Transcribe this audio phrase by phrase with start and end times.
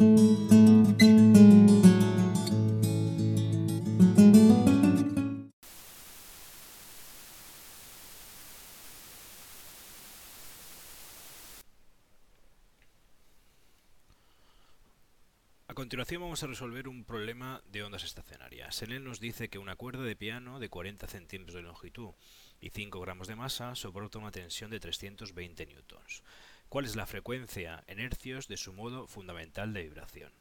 [0.00, 0.04] A
[15.74, 18.80] continuación vamos a resolver un problema de ondas estacionarias.
[18.80, 22.12] En él nos dice que una cuerda de piano de 40 centímetros de longitud
[22.58, 26.22] y 5 gramos de masa soporta una tensión de 320 newtons.
[26.70, 30.32] ¿Cuál es la frecuencia en hercios de su modo fundamental de vibración?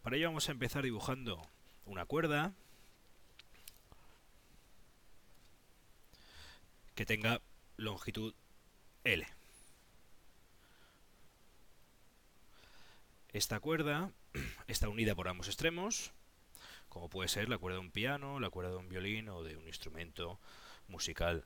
[0.00, 1.46] Para ello vamos a empezar dibujando
[1.84, 2.54] una cuerda
[6.94, 7.42] que tenga
[7.76, 8.34] longitud
[9.04, 9.26] L.
[13.34, 14.12] Esta cuerda
[14.68, 16.12] está unida por ambos extremos,
[16.88, 19.58] como puede ser la cuerda de un piano, la cuerda de un violín o de
[19.58, 20.40] un instrumento
[20.88, 21.44] musical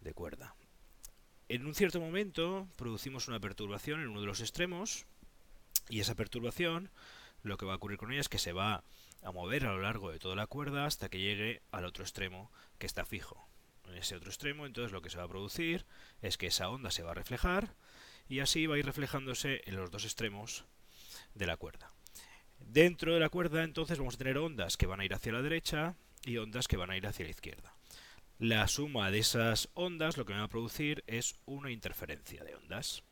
[0.00, 0.54] de cuerda.
[1.50, 5.04] En un cierto momento producimos una perturbación en uno de los extremos
[5.88, 6.90] y esa perturbación
[7.42, 8.84] lo que va a ocurrir con ella es que se va
[9.24, 12.52] a mover a lo largo de toda la cuerda hasta que llegue al otro extremo
[12.78, 13.48] que está fijo.
[13.88, 15.86] En ese otro extremo entonces lo que se va a producir
[16.22, 17.74] es que esa onda se va a reflejar
[18.28, 20.66] y así va a ir reflejándose en los dos extremos
[21.34, 21.90] de la cuerda.
[22.60, 25.42] Dentro de la cuerda entonces vamos a tener ondas que van a ir hacia la
[25.42, 27.74] derecha y ondas que van a ir hacia la izquierda.
[28.40, 33.02] La suma de esas ondas lo que va a producir es una interferencia de ondas.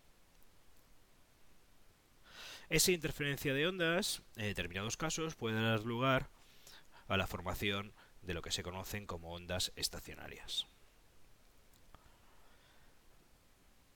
[2.71, 6.31] Esa interferencia de ondas, en determinados casos, puede dar lugar
[7.09, 10.67] a la formación de lo que se conocen como ondas estacionarias.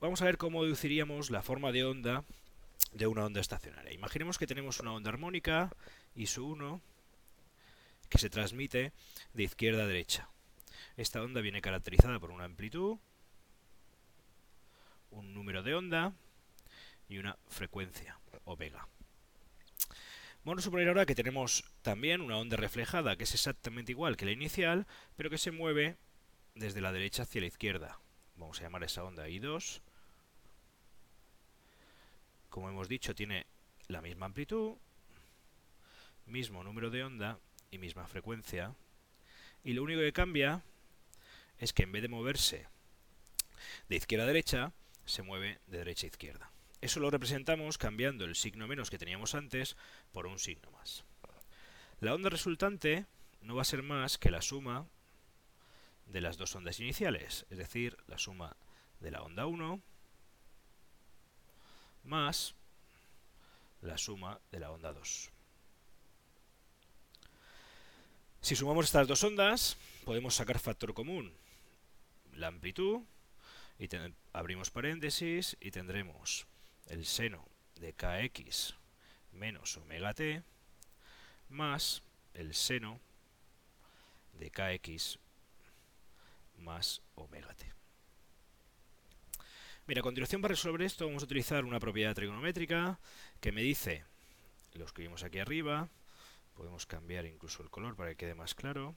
[0.02, 2.24] Vamos a ver cómo deduciríamos la forma de onda
[2.92, 3.94] de una onda estacionaria.
[3.94, 5.70] Imaginemos que tenemos una onda armónica
[6.14, 6.83] y su 1
[8.11, 8.92] que se transmite
[9.33, 10.28] de izquierda a derecha.
[10.96, 12.98] Esta onda viene caracterizada por una amplitud,
[15.10, 16.12] un número de onda
[17.08, 18.86] y una frecuencia, omega.
[20.44, 24.24] Vamos a suponer ahora que tenemos también una onda reflejada que es exactamente igual que
[24.24, 24.86] la inicial,
[25.17, 25.96] pero que se mueve
[26.55, 27.98] desde la derecha hacia la izquierda.
[28.36, 29.83] Vamos a llamar esa onda I2
[32.52, 33.46] como hemos dicho, tiene
[33.88, 34.74] la misma amplitud,
[36.27, 37.38] mismo número de onda
[37.70, 38.74] y misma frecuencia.
[39.64, 40.62] Y lo único que cambia
[41.62, 42.67] es que en vez de moverse
[43.89, 44.73] de izquierda a derecha,
[45.05, 46.50] se mueve de derecha a izquierda.
[46.80, 49.77] Eso lo representamos cambiando el signo menos que teníamos antes
[50.11, 51.05] por un signo más.
[52.00, 53.06] La onda resultante
[53.42, 54.89] no va a ser más que la suma
[56.06, 58.56] de las dos ondas iniciales, es decir, la suma
[58.98, 59.80] de la onda 1
[62.02, 62.56] más
[63.83, 65.30] la suma de la onda 2.
[68.40, 71.33] Si sumamos estas dos ondas, podemos sacar factor común,
[72.32, 73.02] la amplitud,
[73.78, 73.88] y
[74.32, 76.46] abrimos paréntesis y tendremos
[76.86, 77.48] el seno
[77.80, 78.74] de kx
[79.32, 80.42] menos omega t
[81.48, 82.02] más
[82.34, 83.00] el seno
[84.34, 85.18] de kx
[86.58, 87.72] más omega t.
[89.86, 93.00] Mira, a continuación para resolver esto vamos a utilizar una propiedad trigonométrica
[93.40, 94.04] que me dice,
[94.74, 95.88] lo escribimos aquí arriba,
[96.54, 98.94] podemos cambiar incluso el color para que quede más claro.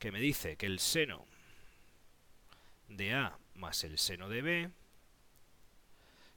[0.00, 1.26] Que me dice que el seno
[2.88, 4.70] de A más el seno de B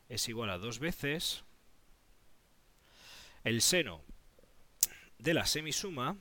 [0.09, 1.43] es igual a dos veces
[3.45, 4.01] el seno
[5.17, 6.17] de la semisuma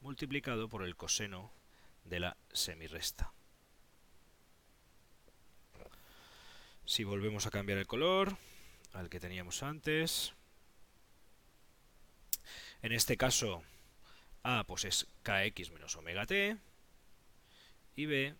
[0.00, 1.52] multiplicado por el coseno
[2.04, 3.32] de la semiresta.
[6.86, 8.38] Si volvemos a cambiar el color
[8.94, 10.32] al que teníamos antes,
[12.80, 13.62] en este caso
[14.44, 16.56] A pues es kx menos omega t
[17.94, 18.34] y B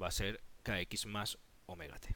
[0.00, 2.14] va a ser kx más omega t.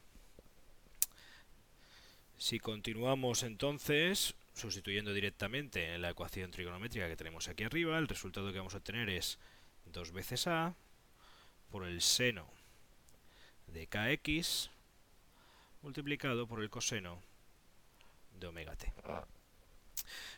[2.37, 8.51] Si continuamos entonces sustituyendo directamente en la ecuación trigonométrica que tenemos aquí arriba, el resultado
[8.51, 9.37] que vamos a obtener es
[9.85, 10.75] 2 veces a
[11.69, 12.47] por el seno
[13.67, 14.69] de kx
[15.81, 17.21] multiplicado por el coseno
[18.39, 18.93] de omega t.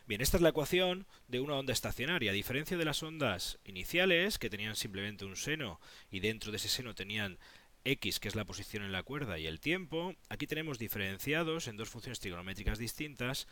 [0.06, 2.30] Bien, esta es la ecuación de una onda estacionaria.
[2.30, 5.80] A diferencia de las ondas iniciales, que tenían simplemente un seno
[6.10, 7.38] y dentro de ese seno tenían
[7.84, 11.76] x, que es la posición en la cuerda, y el tiempo, aquí tenemos diferenciados en
[11.76, 13.48] dos funciones trigonométricas distintas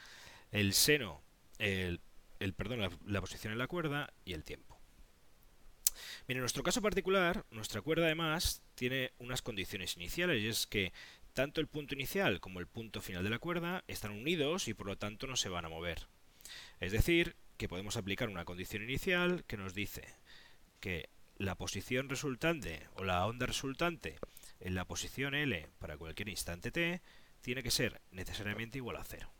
[0.53, 1.23] el seno,
[1.59, 2.01] el,
[2.57, 4.80] perdón, la, posición en la cuerda y el tiempo.
[6.29, 10.93] En nuestro caso particular, nuestra cuerda además tiene unas condiciones iniciales y es que
[11.35, 14.87] tanto el punto inicial como el punto final de la cuerda están unidos y por
[14.87, 16.07] lo tanto no se van a mover.
[16.81, 20.03] Es decir, que podemos aplicar una condición inicial que nos dice
[20.81, 24.19] que la posición resultante o la onda resultante
[24.61, 27.01] en la posición L para cualquier instante t
[27.41, 29.31] tiene que ser necesariamente igual a 0,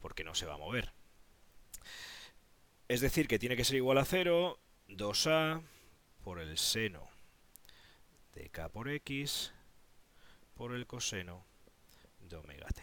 [0.00, 0.92] porque no se va a mover.
[2.88, 4.58] Es decir, que tiene que ser igual a 0
[4.88, 5.62] 2a
[6.24, 7.06] por el seno
[8.34, 9.52] de k por x
[10.54, 11.44] por el coseno
[12.20, 12.82] de omega t.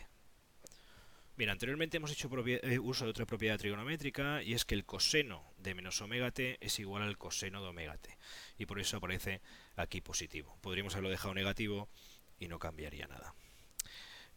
[1.35, 5.43] Bien, anteriormente hemos hecho eh, uso de otra propiedad trigonométrica y es que el coseno
[5.57, 8.15] de menos omega t es igual al coseno de omega t
[8.59, 9.41] y por eso aparece
[9.75, 10.55] aquí positivo.
[10.61, 11.89] Podríamos haberlo dejado negativo
[12.37, 13.33] y no cambiaría nada.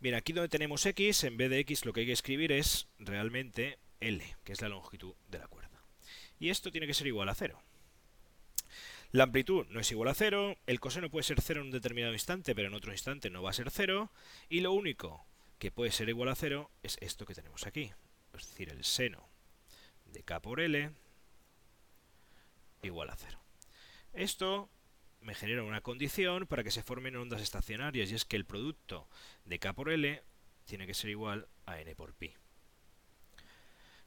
[0.01, 2.89] Bien, aquí donde tenemos x, en vez de x lo que hay que escribir es
[2.99, 5.85] realmente L, que es la longitud de la cuerda.
[6.39, 7.63] Y esto tiene que ser igual a 0.
[9.15, 12.13] La amplitud no es igual a 0, el coseno puede ser 0 en un determinado
[12.13, 14.11] instante, pero en otro instante no va a ser 0,
[14.49, 15.25] y lo único
[15.61, 17.93] que puede ser igual a 0 es esto que tenemos aquí,
[18.37, 19.29] es decir, el seno
[20.07, 20.91] de k por L
[22.83, 23.39] igual a 0.
[24.15, 24.69] Esto
[25.21, 29.07] me genera una condición para que se formen ondas estacionarias y es que el producto
[29.45, 30.25] de k por L
[30.65, 32.35] tiene que ser igual a n por pi.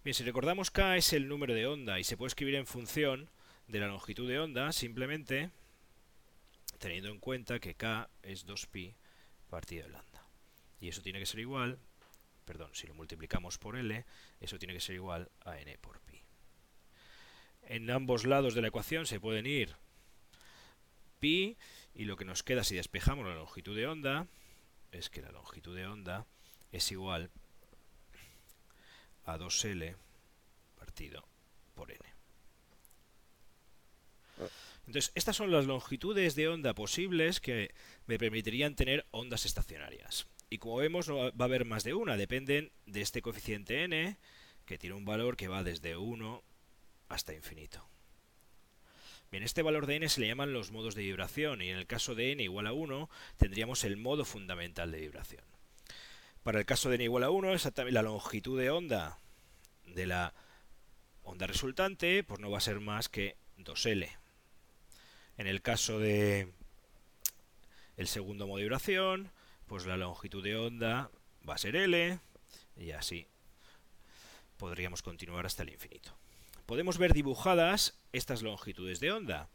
[0.03, 3.29] Bien, si recordamos k es el número de onda y se puede escribir en función
[3.67, 5.51] de la longitud de onda simplemente
[6.79, 8.95] teniendo en cuenta que k es 2pi
[9.49, 10.25] partido de lambda.
[10.79, 11.79] Y eso tiene que ser igual,
[12.45, 14.05] perdón, si lo multiplicamos por L,
[14.39, 16.21] eso tiene que ser igual a n por pi.
[17.63, 19.75] En ambos lados de la ecuación se pueden ir
[21.19, 21.57] pi
[21.93, 24.27] y lo que nos queda si despejamos la longitud de onda
[24.91, 26.25] es que la longitud de onda
[26.71, 27.31] es igual
[29.25, 29.95] a 2L
[30.75, 31.27] partido
[31.73, 32.16] por N.
[34.87, 37.73] Entonces, estas son las longitudes de onda posibles que
[38.05, 40.27] me permitirían tener ondas estacionarias.
[40.49, 44.17] Y como vemos, no va a haber más de una, dependen de este coeficiente n,
[44.65, 46.41] que tiene un valor que va desde 1
[47.09, 47.85] hasta infinito.
[49.29, 51.85] Bien, este valor de n se le llaman los modos de vibración y en el
[51.85, 55.43] caso de n igual a 1 tendríamos el modo fundamental de vibración.
[56.43, 59.19] Para el caso de n igual a 1, exactamente la longitud de onda
[59.85, 60.33] de la
[61.23, 64.09] onda resultante pues no va a ser más que 2L.
[65.37, 66.51] En el caso de
[67.95, 69.31] el segundo modo de vibración,
[69.65, 71.09] pues la longitud de onda
[71.47, 72.19] va a ser L
[72.75, 73.27] y así
[74.57, 76.17] podríamos continuar hasta el infinito
[76.67, 79.49] podemos ver dibujadas estas longitudes de onda.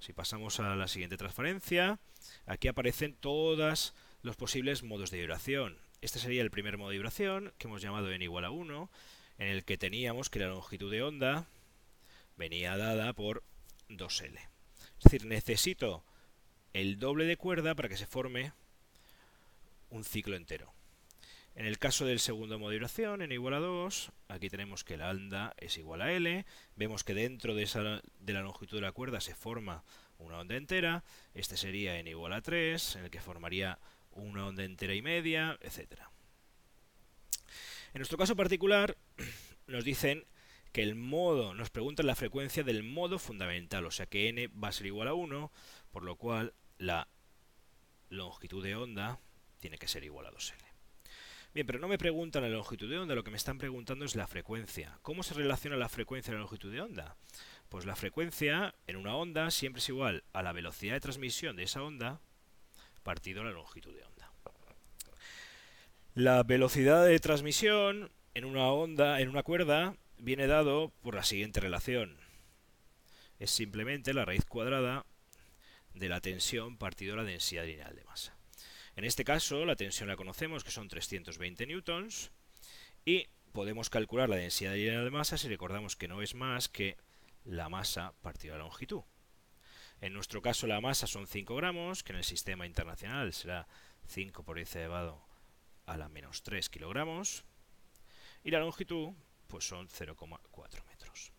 [0.00, 1.98] Si pasamos a la siguiente transparencia,
[2.44, 5.78] aquí aparecen todos los posibles modos de vibración.
[6.02, 8.90] Este sería el primer modo de vibración, que hemos llamado n igual a 1,
[9.38, 11.46] en el que teníamos que la longitud de onda
[12.36, 13.44] venía dada por
[13.88, 14.55] 2L.
[14.98, 16.04] Es decir, necesito
[16.72, 18.52] el doble de cuerda para que se forme
[19.90, 20.72] un ciclo entero.
[21.54, 25.08] En el caso del segundo modo de n igual a 2, aquí tenemos que la
[25.08, 26.44] onda es igual a L,
[26.76, 29.82] vemos que dentro de, de la longitud de la cuerda se forma
[30.18, 31.02] una onda entera,
[31.32, 33.78] este sería n igual a 3, en el que formaría
[34.10, 36.02] una onda entera y media, etc.
[37.94, 38.98] En nuestro caso particular,
[39.66, 40.26] nos dicen
[40.76, 44.68] que el modo, nos preguntan la frecuencia del modo fundamental, o sea que n va
[44.68, 45.50] a ser igual a 1,
[45.90, 47.08] por lo cual la
[48.10, 49.18] longitud de onda
[49.58, 50.52] tiene que ser igual a 2L.
[51.54, 54.16] Bien, pero no me preguntan la longitud de onda, lo que me están preguntando es
[54.16, 54.98] la frecuencia.
[55.00, 57.16] ¿Cómo se relaciona la frecuencia y la longitud de onda?
[57.70, 61.62] Pues la frecuencia en una onda siempre es igual a la velocidad de transmisión de
[61.62, 62.20] esa onda
[63.02, 64.30] partido la longitud de onda.
[66.12, 71.60] La velocidad de transmisión en una onda, en una cuerda, viene dado por la siguiente
[71.60, 72.18] relación.
[73.38, 75.04] Es simplemente la raíz cuadrada
[75.94, 78.36] de la tensión partido la densidad lineal de masa.
[78.96, 82.30] En este caso, la tensión la conocemos, que son 320 newtons,
[83.04, 86.96] y podemos calcular la densidad lineal de masa si recordamos que no es más que
[87.44, 89.02] la masa partido la longitud.
[90.00, 93.66] En nuestro caso la masa son 5 gramos, que en el sistema internacional será
[94.08, 95.22] 5 por 10 elevado
[95.86, 97.44] a la menos 3 kilogramos,
[98.44, 99.14] y la longitud
[99.46, 101.32] pues son 0,4 metros.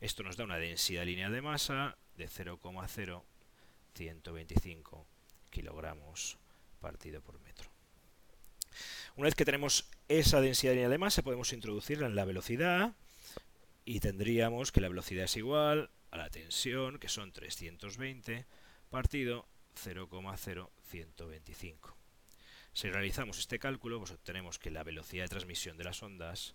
[0.00, 5.04] Esto nos da una densidad lineal de masa de 0,0125
[5.50, 6.38] kilogramos
[6.80, 7.68] partido por metro.
[9.16, 12.94] Una vez que tenemos esa densidad lineal de masa, podemos introducirla en la velocidad
[13.84, 18.46] y tendríamos que la velocidad es igual a la tensión, que son 320,
[18.88, 19.46] partido
[19.84, 21.94] 0,0125.
[22.72, 26.54] Si realizamos este cálculo, pues obtenemos que la velocidad de transmisión de las ondas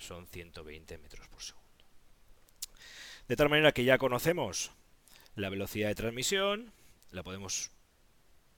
[0.00, 1.60] son 120 metros por segundo.
[3.28, 4.72] De tal manera que ya conocemos
[5.36, 6.72] la velocidad de transmisión,
[7.12, 7.70] la podemos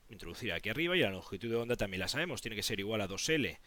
[0.09, 3.01] introducir aquí arriba y la longitud de onda también la sabemos, tiene que ser igual
[3.01, 3.59] a 2L.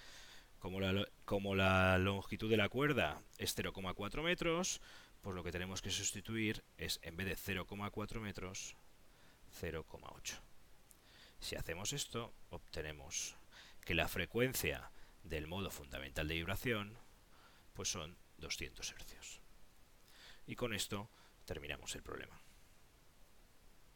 [0.59, 4.81] Como la, como la longitud de la cuerda es 0,4 metros,
[5.21, 8.75] pues lo que tenemos que sustituir es, en vez de 0,4 metros,
[9.61, 10.39] 0,8.
[11.39, 13.35] Si hacemos esto, obtenemos
[13.83, 14.89] que la frecuencia
[15.23, 16.97] del modo fundamental de vibración
[17.75, 19.41] pues son 200 hercios.
[20.47, 21.09] Y con esto
[21.45, 22.39] terminamos el problema.